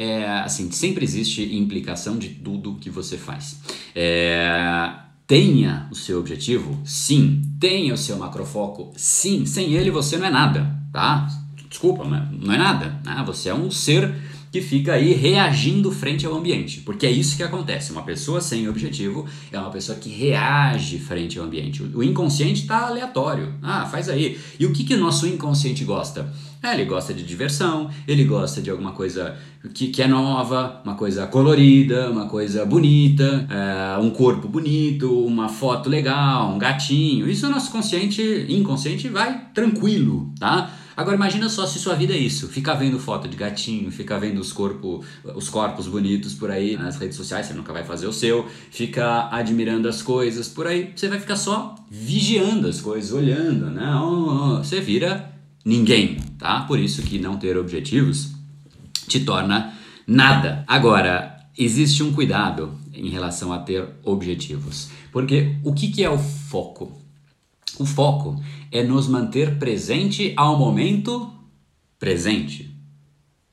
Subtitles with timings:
[0.00, 3.60] é, assim, sempre existe implicação de tudo que você faz.
[3.94, 4.90] É,
[5.26, 7.42] tenha o seu objetivo, sim.
[7.60, 9.44] Tenha o seu macrofoco, sim.
[9.44, 11.28] Sem ele você não é nada, tá?
[11.68, 12.98] Desculpa, não é nada.
[13.04, 13.22] Né?
[13.26, 14.10] Você é um ser
[14.50, 17.92] que fica aí reagindo frente ao ambiente, porque é isso que acontece.
[17.92, 21.82] Uma pessoa sem objetivo é uma pessoa que reage frente ao ambiente.
[21.82, 23.54] O inconsciente está aleatório.
[23.62, 24.38] Ah, faz aí.
[24.58, 26.32] E o que, que o nosso inconsciente gosta?
[26.62, 29.34] É, ele gosta de diversão, ele gosta de alguma coisa
[29.72, 35.48] que, que é nova, uma coisa colorida, uma coisa bonita, é, um corpo bonito, uma
[35.48, 37.30] foto legal, um gatinho.
[37.30, 40.70] Isso o nosso consciente, inconsciente vai tranquilo, tá?
[41.00, 44.38] Agora imagina só se sua vida é isso, ficar vendo foto de gatinho, ficar vendo
[44.38, 45.02] os, corpo,
[45.34, 49.30] os corpos bonitos por aí nas redes sociais, você nunca vai fazer o seu, ficar
[49.32, 53.82] admirando as coisas por aí, você vai ficar só vigiando as coisas, olhando, né?
[54.58, 55.32] Você vira
[55.64, 56.64] ninguém, tá?
[56.64, 58.32] Por isso que não ter objetivos
[59.08, 59.72] te torna
[60.06, 60.64] nada.
[60.66, 66.18] Agora, existe um cuidado em relação a ter objetivos, porque o que, que é o
[66.18, 66.99] foco?
[67.80, 68.38] O foco
[68.70, 71.32] é nos manter presente ao momento
[71.98, 72.70] presente.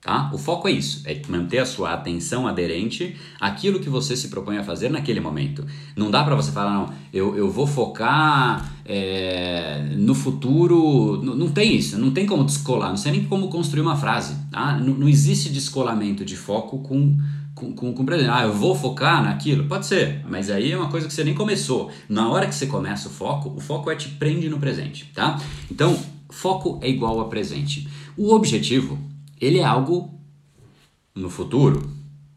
[0.00, 0.30] Tá?
[0.32, 4.56] O foco é isso, é manter a sua atenção aderente àquilo que você se propõe
[4.56, 5.64] a fazer naquele momento.
[5.96, 11.20] Não dá para você falar, não, eu, eu vou focar é, no futuro.
[11.22, 14.34] Não, não, tem isso, não tem como descolar, não sei nem como construir uma frase.
[14.50, 14.78] Tá?
[14.78, 17.16] Não, não existe descolamento de foco com
[17.58, 18.30] com, com, presente.
[18.30, 19.66] Ah, eu vou focar naquilo?
[19.66, 21.90] Pode ser, mas aí é uma coisa que você nem começou.
[22.08, 25.40] Na hora que você começa o foco, o foco é te prende no presente, tá?
[25.70, 25.98] Então,
[26.30, 27.88] foco é igual a presente.
[28.16, 28.98] O objetivo,
[29.40, 30.14] ele é algo
[31.14, 31.90] no futuro,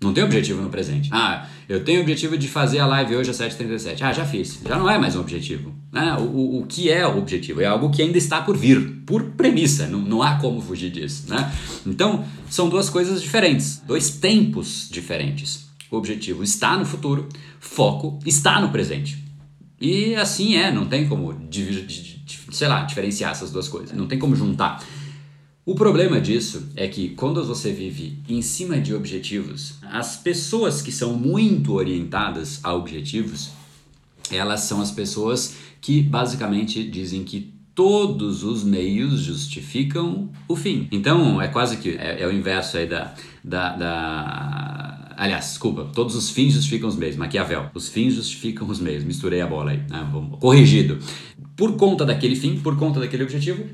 [0.00, 1.08] não tem objetivo no presente.
[1.10, 4.02] Ah, eu tenho o objetivo de fazer a live hoje às 7h37.
[4.02, 4.60] Ah, já fiz.
[4.66, 5.74] Já não é mais um objetivo.
[5.90, 6.14] Né?
[6.18, 7.62] O, o, o que é o objetivo?
[7.62, 9.86] É algo que ainda está por vir, por premissa.
[9.86, 11.24] Não, não há como fugir disso.
[11.28, 11.50] Né?
[11.86, 15.66] Então, são duas coisas diferentes, dois tempos diferentes.
[15.90, 19.24] O objetivo está no futuro, foco está no presente.
[19.80, 21.34] E assim é, não tem como,
[22.50, 23.96] sei lá, diferenciar essas duas coisas.
[23.96, 24.82] Não tem como juntar.
[25.66, 30.92] O problema disso é que quando você vive em cima de objetivos, as pessoas que
[30.92, 33.50] são muito orientadas a objetivos,
[34.30, 40.86] elas são as pessoas que basicamente dizem que todos os meios justificam o fim.
[40.92, 43.12] Então é quase que é, é o inverso aí da,
[43.42, 47.16] da, da, Aliás, desculpa, todos os fins justificam os meios.
[47.16, 49.02] Maquiavel, os fins justificam os meios.
[49.02, 50.08] Misturei a bola aí, né?
[50.38, 51.00] corrigido.
[51.56, 53.64] Por conta daquele fim, por conta daquele objetivo,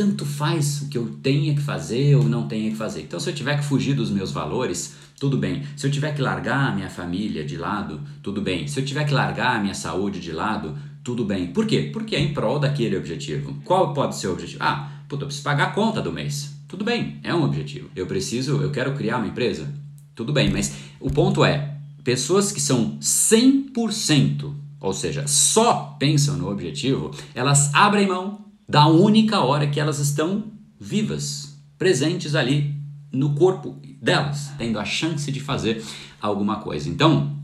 [0.00, 3.02] tanto faz o que eu tenha que fazer ou não tenha que fazer.
[3.02, 5.62] Então, se eu tiver que fugir dos meus valores, tudo bem.
[5.76, 8.66] Se eu tiver que largar a minha família de lado, tudo bem.
[8.66, 10.74] Se eu tiver que largar a minha saúde de lado,
[11.04, 11.48] tudo bem.
[11.48, 11.90] Por quê?
[11.92, 13.60] Porque é em prol daquele objetivo.
[13.62, 14.62] Qual pode ser o objetivo?
[14.62, 16.56] Ah, puta, eu preciso pagar a conta do mês.
[16.66, 17.90] Tudo bem, é um objetivo.
[17.94, 19.70] Eu preciso, eu quero criar uma empresa.
[20.14, 24.50] Tudo bem, mas o ponto é, pessoas que são 100%,
[24.80, 30.44] ou seja, só pensam no objetivo, elas abrem mão da única hora que elas estão
[30.78, 32.76] vivas, presentes ali
[33.12, 35.84] no corpo delas, tendo a chance de fazer
[36.22, 36.88] alguma coisa.
[36.88, 37.36] Então,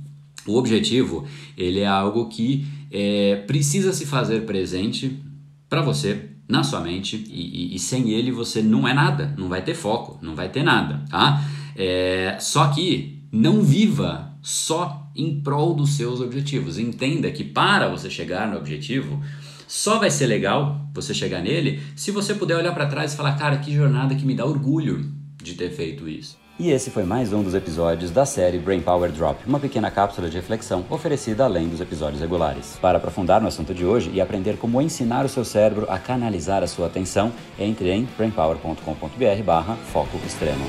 [0.47, 1.26] o objetivo
[1.56, 5.20] ele é algo que é, precisa se fazer presente
[5.69, 9.48] para você na sua mente e, e, e, sem ele você não é nada, não
[9.48, 11.42] vai ter foco, não vai ter nada, tá?
[11.75, 16.78] É, só que não viva só em prol dos seus objetivos.
[16.78, 19.20] Entenda que para você chegar no objetivo
[19.66, 23.37] só vai ser legal você chegar nele se você puder olhar para trás e falar,
[23.37, 25.12] cara, que jornada que me dá orgulho
[25.43, 26.38] de ter feito isso.
[26.59, 30.31] E esse foi mais um dos episódios da série Brain Power Drop, uma pequena cápsula
[30.31, 32.78] de reflexão oferecida além dos episódios regulares.
[32.81, 36.62] Para aprofundar no assunto de hoje e aprender como ensinar o seu cérebro a canalizar
[36.62, 40.65] a sua atenção, entre em brainpower.com.br/foco extremo.